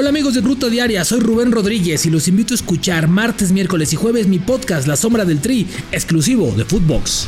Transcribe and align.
Hola 0.00 0.10
amigos 0.10 0.34
de 0.34 0.42
Ruta 0.42 0.68
Diaria, 0.68 1.04
soy 1.04 1.18
Rubén 1.18 1.50
Rodríguez 1.50 2.06
y 2.06 2.10
los 2.10 2.28
invito 2.28 2.54
a 2.54 2.56
escuchar 2.56 3.08
martes, 3.08 3.50
miércoles 3.50 3.92
y 3.92 3.96
jueves 3.96 4.28
mi 4.28 4.38
podcast 4.38 4.86
La 4.86 4.94
Sombra 4.94 5.24
del 5.24 5.40
Tri, 5.40 5.66
exclusivo 5.90 6.52
de 6.52 6.64
Footbox. 6.64 7.26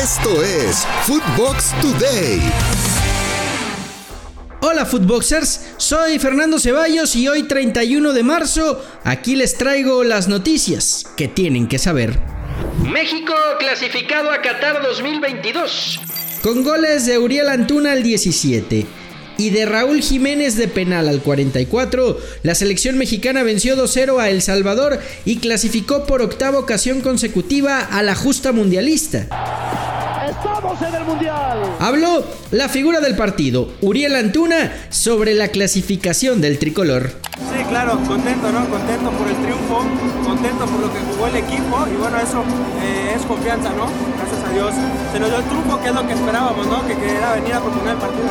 Esto 0.00 0.40
es 0.44 0.86
Footbox 1.02 1.72
Today. 1.80 2.40
Hola 4.60 4.86
Footboxers, 4.86 5.72
soy 5.76 6.20
Fernando 6.20 6.60
Ceballos 6.60 7.16
y 7.16 7.26
hoy 7.26 7.42
31 7.48 8.12
de 8.12 8.22
marzo 8.22 8.80
aquí 9.02 9.34
les 9.34 9.58
traigo 9.58 10.04
las 10.04 10.28
noticias 10.28 11.04
que 11.16 11.26
tienen 11.26 11.66
que 11.66 11.80
saber. 11.80 12.16
México 12.88 13.34
clasificado 13.58 14.30
a 14.30 14.40
Qatar 14.40 14.80
2022. 14.84 15.98
Con 16.44 16.62
goles 16.62 17.06
de 17.06 17.18
Uriel 17.18 17.48
Antuna 17.48 17.90
al 17.90 18.04
17 18.04 18.86
y 19.38 19.50
de 19.50 19.66
Raúl 19.66 20.00
Jiménez 20.00 20.56
de 20.56 20.68
penal 20.68 21.08
al 21.08 21.20
44, 21.20 22.18
la 22.42 22.54
selección 22.54 22.98
mexicana 22.98 23.42
venció 23.42 23.76
2-0 23.76 24.20
a 24.20 24.30
El 24.30 24.42
Salvador 24.42 25.00
y 25.24 25.36
clasificó 25.36 26.06
por 26.06 26.22
octava 26.22 26.58
ocasión 26.58 27.00
consecutiva 27.00 27.80
a 27.80 28.02
la 28.02 28.14
justa 28.14 28.52
mundialista. 28.52 29.26
Estamos 30.28 30.80
en 30.82 30.94
el 30.94 31.04
mundial. 31.04 31.58
Habló 31.80 32.24
la 32.50 32.68
figura 32.68 33.00
del 33.00 33.16
partido, 33.16 33.68
Uriel 33.80 34.16
Antuna, 34.16 34.72
sobre 34.90 35.34
la 35.34 35.48
clasificación 35.48 36.40
del 36.40 36.58
tricolor. 36.58 37.10
Sí, 37.36 37.64
claro, 37.68 37.98
contento, 38.06 38.50
¿no? 38.50 38.68
Contento 38.68 39.10
por 39.10 39.28
el 39.28 39.36
triunfo, 39.36 39.84
contento 40.24 40.66
por 40.66 40.80
lo 40.80 40.92
que 40.92 41.00
jugó 41.00 41.26
el 41.28 41.36
equipo 41.36 41.86
y 41.92 41.96
bueno, 41.96 42.18
eso 42.18 42.42
eh, 42.82 43.14
es 43.16 43.22
confianza, 43.22 43.70
¿no? 43.70 43.86
Gracias 44.16 44.33
Dios. 44.54 44.72
Se 45.12 45.18
nos 45.18 45.28
dio 45.28 45.38
el 45.38 45.44
triunfo, 45.44 45.80
que 45.82 45.88
es 45.88 45.94
lo 45.94 46.06
que 46.06 46.14
esperábamos, 46.14 46.66
¿no? 46.66 46.86
Que, 46.86 46.94
era 46.94 47.34
venir 47.34 47.54
a 47.54 47.60
proponer 47.60 47.94
el 47.94 48.00
partido. 48.00 48.30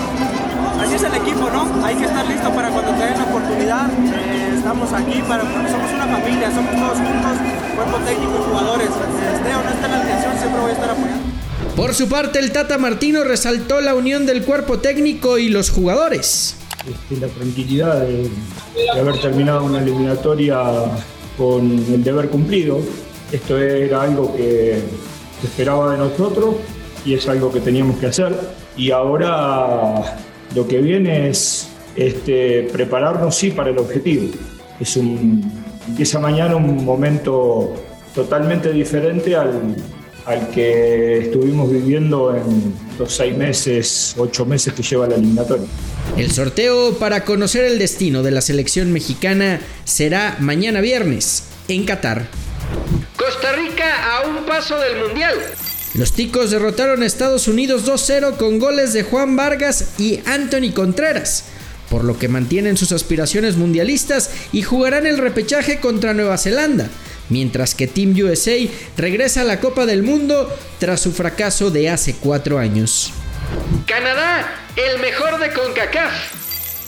Así 0.80 0.96
es 0.96 1.04
el 1.04 1.16
equipo, 1.16 1.50
¿no? 1.52 1.86
Hay 1.86 1.96
que 1.96 2.06
estar 2.06 2.26
listo 2.26 2.50
para 2.52 2.70
cuando 2.70 2.92
te 2.94 3.04
den 3.04 3.18
la 3.18 3.26
oportunidad. 3.26 3.86
Eh, 3.92 4.56
estamos 4.58 4.92
aquí 4.94 5.22
para, 5.28 5.44
somos 5.44 5.92
una 5.94 6.08
familia, 6.08 6.52
somos 6.52 6.72
todos 6.76 6.98
juntos, 6.98 7.36
cuerpo 7.76 7.98
técnico 8.08 8.34
y 8.40 8.44
jugadores. 8.50 8.90
Esté 8.90 9.56
o 9.56 9.64
no 9.64 9.70
esté 9.70 9.86
en 9.86 9.92
la 9.92 9.98
alineación, 10.00 10.34
siempre 10.40 10.62
voy 10.62 10.72
a 10.72 10.74
estar 10.74 10.90
apoyando. 10.90 11.24
Por 11.76 11.94
su 11.94 12.08
parte, 12.08 12.40
el 12.40 12.52
Tata 12.52 12.78
Martino 12.78 13.24
resaltó 13.24 13.82
la 13.82 13.96
unión 13.96 14.26
del 14.26 14.44
cuerpo 14.44 14.80
técnico 14.80 15.38
y 15.38 15.50
los 15.50 15.70
jugadores. 15.70 16.56
Este, 16.88 17.20
la 17.20 17.28
tranquilidad 17.28 18.02
de, 18.02 18.30
haber 19.00 19.20
terminado 19.20 19.64
una 19.64 19.80
eliminatoria 19.80 20.62
con 21.38 21.72
el 21.72 22.04
deber 22.04 22.30
cumplido. 22.30 22.80
Esto 23.32 23.58
era 23.58 24.04
algo 24.04 24.36
que 24.36 24.82
se 25.44 25.48
esperaba 25.48 25.92
de 25.92 25.98
nosotros 25.98 26.56
y 27.06 27.16
es 27.16 27.28
algo 27.28 27.52
que 27.52 27.60
teníamos 27.60 28.00
que 28.00 28.06
hacer. 28.06 28.34
Y 28.78 28.92
ahora 28.92 30.18
lo 30.56 30.66
que 30.66 30.78
viene 30.78 31.28
es 31.30 31.68
este, 31.98 32.70
prepararnos 32.72 33.36
sí 33.36 33.52
para 33.52 33.70
el 33.70 33.78
objetivo. 33.78 34.32
Es 34.80 34.96
un, 34.96 35.52
empieza 35.86 36.18
mañana 36.20 36.56
un 36.56 36.86
momento 36.86 37.74
totalmente 38.16 38.72
diferente 38.72 39.36
al, 39.36 39.76
al 40.26 40.50
que 40.52 41.18
estuvimos 41.18 41.70
viviendo 41.70 42.34
en 42.34 42.74
los 42.98 43.14
seis 43.14 43.36
meses, 43.36 44.16
ocho 44.18 44.46
meses 44.46 44.74
que 44.74 44.82
lleva 44.82 45.06
la 45.06 45.16
eliminatoria. 45.16 45.68
El 46.16 46.32
sorteo 46.32 46.94
para 46.94 47.26
conocer 47.26 47.66
el 47.66 47.80
destino 47.80 48.24
de 48.24 48.32
la 48.32 48.40
selección 48.40 48.94
mexicana 48.94 49.60
será 49.84 50.38
mañana 50.40 50.80
viernes 50.80 51.44
en 51.68 51.84
Qatar. 51.84 52.28
Costa 53.18 53.52
Rica 53.54 54.18
a 54.18 54.28
un 54.28 54.46
paso 54.46 54.78
del 54.78 54.98
Mundial. 54.98 55.36
Los 55.94 56.14
ticos 56.14 56.50
derrotaron 56.50 57.04
a 57.04 57.06
Estados 57.06 57.48
Unidos 57.48 57.86
2-0 57.86 58.38
con 58.38 58.58
goles 58.58 58.94
de 58.94 59.04
Juan 59.04 59.36
Vargas 59.36 59.94
y 60.00 60.22
Anthony 60.26 60.74
Contreras, 60.74 61.46
por 61.90 62.04
lo 62.04 62.18
que 62.18 62.28
mantienen 62.28 62.78
sus 62.78 62.92
aspiraciones 62.92 63.58
mundialistas 63.58 64.32
y 64.52 64.64
jugarán 64.64 65.06
el 65.06 65.20
repechaje 65.20 65.80
contra 65.80 66.14
Nueva 66.14 66.38
Zelanda, 66.38 66.90
mientras 67.30 67.76
que 67.76 67.88
Team 67.88 68.16
USA 68.18 68.58
regresa 68.98 69.42
a 69.42 69.46
la 69.46 69.60
Copa 69.60 69.86
del 69.86 70.02
Mundo 70.02 70.52
tras 70.80 71.00
su 71.00 71.12
fracaso 71.12 71.70
de 71.70 71.90
hace 71.90 72.16
cuatro 72.16 72.58
años. 72.58 73.14
Canadá, 73.86 74.52
el 74.76 75.00
mejor 75.00 75.40
de 75.40 75.54
CONCACAF. 75.54 76.43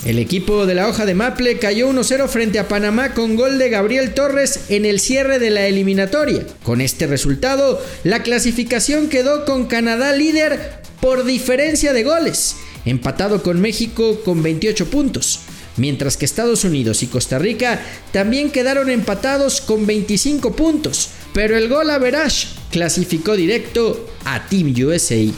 El 0.06 0.20
equipo 0.20 0.68
de 0.68 0.76
la 0.76 0.88
hoja 0.88 1.08
de 1.08 1.16
Maple 1.16 1.58
cayó 1.58 1.90
1-0 1.90 2.28
frente 2.28 2.60
a 2.60 2.68
Panamá 2.68 3.16
con 3.16 3.36
gol 3.36 3.58
de 3.58 3.70
Gabriel 3.70 4.14
Torres 4.14 4.66
en 4.70 4.86
el 4.86 5.00
cierre 5.00 5.40
de 5.40 5.50
la 5.50 5.66
eliminatoria. 5.66 6.46
Con 6.62 6.80
este 6.80 7.08
resultado, 7.08 7.84
la 8.04 8.22
clasificación 8.22 9.10
quedó 9.10 9.46
con 9.46 9.66
Canadá 9.66 10.14
líder 10.14 10.80
por 11.02 11.26
diferencia 11.26 11.92
de 11.92 12.04
goles, 12.04 12.56
empatado 12.86 13.42
con 13.42 13.60
México 13.60 14.22
con 14.24 14.44
28 14.44 14.92
puntos 14.92 15.40
mientras 15.78 16.18
que 16.18 16.26
Estados 16.26 16.64
Unidos 16.64 17.04
y 17.04 17.08
Costa 17.08 17.40
Rica 17.40 17.82
también 18.14 18.50
quedaron 18.50 18.90
empatados 18.90 19.60
con 19.60 19.86
25 19.86 20.56
puntos, 20.56 21.10
pero 21.34 21.58
el 21.58 21.68
gol 21.68 21.90
a 21.90 21.98
Verash 21.98 22.46
clasificó 22.72 23.36
directo 23.36 24.08
a 24.24 24.48
Team 24.48 24.74
USA. 24.86 25.34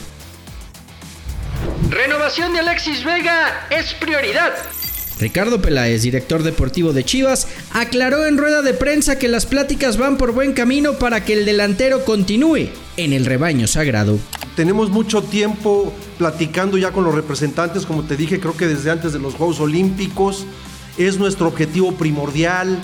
Renovación 1.98 2.52
de 2.52 2.60
Alexis 2.60 3.02
Vega 3.02 3.66
es 3.70 3.92
prioridad. 3.94 4.52
Ricardo 5.18 5.60
Peláez, 5.60 6.02
director 6.02 6.44
deportivo 6.44 6.92
de 6.92 7.02
Chivas, 7.02 7.48
aclaró 7.72 8.24
en 8.24 8.38
rueda 8.38 8.62
de 8.62 8.72
prensa 8.72 9.18
que 9.18 9.26
las 9.26 9.46
pláticas 9.46 9.96
van 9.96 10.16
por 10.16 10.30
buen 10.30 10.52
camino 10.52 10.92
para 10.92 11.24
que 11.24 11.32
el 11.32 11.44
delantero 11.44 12.04
continúe 12.04 12.68
en 12.96 13.12
el 13.12 13.26
rebaño 13.26 13.66
sagrado. 13.66 14.20
Tenemos 14.54 14.90
mucho 14.90 15.24
tiempo 15.24 15.92
platicando 16.18 16.78
ya 16.78 16.92
con 16.92 17.02
los 17.02 17.16
representantes, 17.16 17.84
como 17.84 18.04
te 18.04 18.16
dije, 18.16 18.38
creo 18.38 18.56
que 18.56 18.68
desde 18.68 18.92
antes 18.92 19.12
de 19.12 19.18
los 19.18 19.34
Juegos 19.34 19.58
Olímpicos. 19.58 20.46
Es 20.98 21.18
nuestro 21.18 21.48
objetivo 21.48 21.94
primordial. 21.94 22.78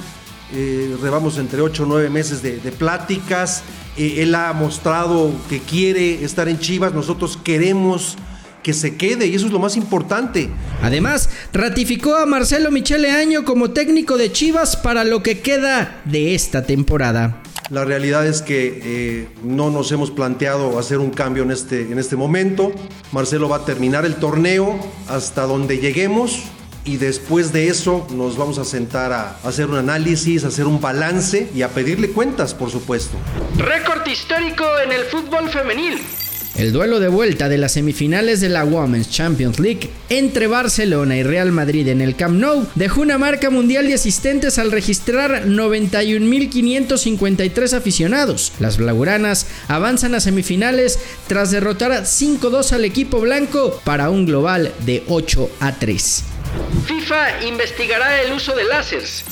Eh, 0.53 0.97
rebamos 1.01 1.39
entre 1.39 1.61
8 1.61 1.85
o 1.85 1.87
9 1.87 2.11
meses 2.11 2.43
de, 2.43 2.59
pláticas. 2.73 3.63
Eh, 3.97 4.23
él 4.23 4.35
ha 4.35 4.53
mostrado 4.55 5.31
que 5.49 5.61
quiere 5.61 6.25
estar 6.25 6.49
en 6.49 6.59
Chivas. 6.59 6.93
Nosotros 6.93 7.39
queremos 7.45 8.17
que 8.65 8.73
se 8.73 8.97
quede 8.97 9.27
y 9.29 9.37
eso 9.37 9.47
es 9.47 9.53
lo 9.53 9.61
más 9.61 9.77
importante. 9.77 10.49
Además, 10.83 11.31
ratificó 11.53 12.17
a 12.17 12.27
Marcelo 12.27 12.73
Michele 12.73 13.13
Año 13.13 13.45
como 13.45 13.71
técnico 13.71 14.17
de 14.17 14.33
Chivas 14.33 14.77
para 14.77 15.05
lo 15.05 15.23
que 15.23 15.39
queda 15.39 16.01
de 16.07 16.35
esta 16.35 16.67
temporada. 16.67 17.43
La 17.71 17.85
realidad 17.85 18.27
es 18.27 18.43
que 18.43 18.81
eh, 18.83 19.29
no 19.43 19.71
nos 19.71 19.93
hemos 19.93 20.11
planteado 20.11 20.79
hacer 20.79 20.99
un 20.99 21.11
cambio 21.11 21.45
en 21.45 21.51
este, 21.51 21.83
en 21.83 21.99
este 21.99 22.17
momento. 22.17 22.73
Marcelo 23.13 23.49
va 23.49 23.59
a 23.59 23.65
terminar 23.65 24.05
el 24.05 24.17
torneo 24.17 24.79
hasta 25.09 25.43
donde 25.43 25.79
lleguemos 25.79 26.43
y 26.85 26.97
después 26.97 27.53
de 27.53 27.69
eso 27.69 28.07
nos 28.11 28.37
vamos 28.37 28.59
a 28.59 28.65
sentar 28.65 29.13
a 29.13 29.39
hacer 29.45 29.67
un 29.67 29.77
análisis, 29.77 30.45
a 30.45 30.49
hacer 30.49 30.67
un 30.67 30.81
balance 30.81 31.49
y 31.55 31.63
a 31.63 31.69
pedirle 31.69 32.11
cuentas, 32.11 32.55
por 32.55 32.71
supuesto. 32.71 33.17
Récord 33.57 34.07
histórico 34.07 34.65
en 34.85 34.93
el 34.93 35.05
fútbol 35.05 35.49
femenil. 35.49 36.01
El 36.57 36.73
duelo 36.73 37.01
de 37.01 37.09
vuelta 37.09 37.49
de 37.49 37.59
las 37.59 37.73
semifinales 37.73 38.41
de 38.41 38.49
la 38.49 38.65
Women's 38.65 39.11
Champions 39.11 39.59
League 39.59 39.91
entre 40.09 40.47
Barcelona 40.47 41.17
y 41.17 41.25
Real 41.25 41.51
Madrid 41.51 41.89
en 41.89 42.01
el 42.01 42.15
Camp 42.15 42.39
Nou 42.39 42.65
dejó 42.77 43.01
una 43.01 43.19
marca 43.19 43.51
mundial 43.51 43.89
de 43.89 43.95
asistentes 43.95 44.61
al 44.61 44.71
registrar 44.71 45.47
91.553 45.47 47.73
aficionados. 47.73 48.53
Las 48.61 48.77
blaugranas 48.77 49.49
avanzan 49.67 50.15
a 50.15 50.21
semifinales 50.21 51.01
tras 51.27 51.51
derrotar 51.51 51.91
5-2 51.91 52.71
al 52.71 52.85
equipo 52.85 53.19
blanco 53.19 53.81
para 53.83 54.11
un 54.11 54.25
global 54.25 54.73
de 54.87 55.03
8 55.09 55.51
a 55.59 55.73
3. 55.73 56.23
FIFA 56.87 57.47
investigará 57.47 58.23
el 58.23 58.33
uso 58.33 58.55
de 58.55 58.63
láseres 58.63 59.25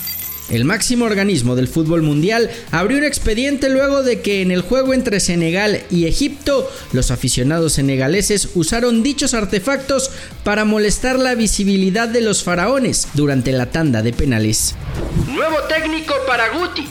el 0.53 0.65
máximo 0.67 1.07
organismo 1.07 1.57
del 1.57 1.67
fútbol 1.67 2.03
mundial, 2.03 2.51
abrió 2.71 2.99
un 2.99 3.05
expediente 3.05 3.71
luego 3.71 4.03
de 4.03 4.21
que 4.21 4.43
en 4.43 4.51
el 4.51 4.61
juego 4.61 4.95
entre 4.95 5.19
Senegal 5.19 5.83
y 5.91 6.07
Egipto, 6.07 6.71
los 6.93 7.11
aficionados 7.11 7.73
senegaleses 7.73 8.51
usaron 8.55 9.03
dichos 9.03 9.33
artefactos 9.35 10.11
para 10.45 10.65
molestar 10.65 11.19
la 11.19 11.35
visibilidad 11.35 12.07
de 12.07 12.21
los 12.21 12.45
faraones 12.45 13.09
durante 13.15 13.51
la 13.51 13.71
tanda 13.71 14.03
de 14.03 14.13
penales. 14.13 14.75
Nuevo 15.27 15.57
técnico 15.69 16.15
para 16.27 16.51
Guti. 16.51 16.87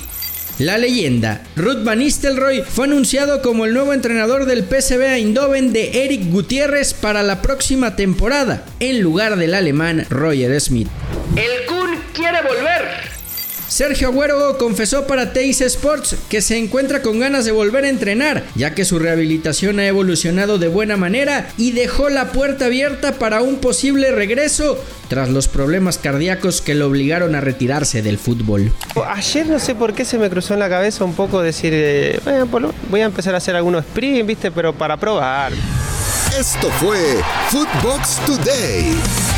La 0.58 0.78
leyenda, 0.78 1.44
Ruth 1.56 1.84
Van 1.84 2.00
Nistelrooy, 2.00 2.62
fue 2.62 2.86
anunciado 2.86 3.42
como 3.42 3.66
el 3.66 3.74
nuevo 3.74 3.94
entrenador 3.94 4.46
del 4.46 4.64
PSV 4.64 5.02
Eindhoven 5.02 5.72
de 5.72 6.04
Eric 6.06 6.30
Gutiérrez 6.30 6.94
para 6.94 7.24
la 7.24 7.42
próxima 7.42 7.96
temporada, 7.96 8.66
en 8.80 9.02
lugar 9.02 9.38
del 9.38 9.54
alemán 9.54 10.06
Roger 10.10 10.60
Smith. 10.60 10.88
El 11.36 11.66
Kun 11.68 11.98
quiere 12.14 12.42
volver. 12.42 13.11
Sergio 13.72 14.10
Agüero 14.10 14.58
confesó 14.58 15.08
para 15.08 15.32
Teis 15.32 15.62
Sports 15.62 16.18
que 16.28 16.42
se 16.42 16.58
encuentra 16.58 17.02
con 17.02 17.22
ganas 17.22 17.46
de 17.46 17.54
volver 17.54 17.86
a 17.86 17.90
entrenar, 17.90 18.44
ya 18.54 18.76
que 18.76 18.84
su 18.84 19.00
rehabilitación 19.00 19.80
ha 19.80 19.88
evolucionado 19.88 20.58
de 20.58 20.68
buena 20.68 20.98
manera 20.98 21.48
y 21.56 21.72
dejó 21.72 22.10
la 22.10 22.34
puerta 22.34 22.66
abierta 22.66 23.14
para 23.14 23.42
un 23.42 23.60
posible 23.60 24.12
regreso 24.12 24.78
tras 25.08 25.30
los 25.30 25.48
problemas 25.48 25.98
cardíacos 25.98 26.60
que 26.60 26.76
lo 26.76 26.88
obligaron 26.88 27.34
a 27.34 27.40
retirarse 27.40 28.02
del 28.02 28.18
fútbol. 28.18 28.74
Ayer 29.08 29.48
no 29.48 29.58
sé 29.58 29.74
por 29.74 29.94
qué 29.94 30.04
se 30.04 30.18
me 30.18 30.30
cruzó 30.30 30.54
en 30.56 30.60
la 30.60 30.68
cabeza 30.68 31.06
un 31.06 31.14
poco 31.14 31.42
decir, 31.42 31.72
eh, 31.74 32.20
voy 32.90 33.00
a 33.00 33.06
empezar 33.06 33.36
a 33.36 33.38
hacer 33.38 33.56
algunos 33.56 33.86
sprint, 33.86 34.28
viste, 34.28 34.52
pero 34.52 34.74
para 34.74 34.98
probar. 34.98 35.54
Esto 36.38 36.70
fue 36.72 37.22
Footbox 37.50 38.18
Today. 38.26 39.31